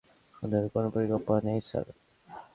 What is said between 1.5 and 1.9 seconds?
Sir.